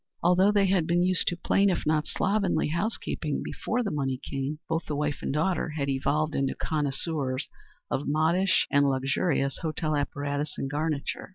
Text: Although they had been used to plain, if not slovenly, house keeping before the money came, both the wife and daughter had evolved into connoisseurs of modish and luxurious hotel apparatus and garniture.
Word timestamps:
Although 0.23 0.51
they 0.51 0.65
had 0.65 0.87
been 0.87 1.03
used 1.03 1.27
to 1.27 1.37
plain, 1.37 1.69
if 1.69 1.85
not 1.85 2.07
slovenly, 2.07 2.69
house 2.69 2.97
keeping 2.97 3.43
before 3.43 3.83
the 3.83 3.91
money 3.91 4.17
came, 4.31 4.57
both 4.67 4.87
the 4.87 4.95
wife 4.95 5.19
and 5.21 5.31
daughter 5.31 5.69
had 5.77 5.89
evolved 5.89 6.33
into 6.33 6.55
connoisseurs 6.55 7.47
of 7.91 8.07
modish 8.07 8.65
and 8.71 8.89
luxurious 8.89 9.59
hotel 9.59 9.95
apparatus 9.95 10.57
and 10.57 10.71
garniture. 10.71 11.29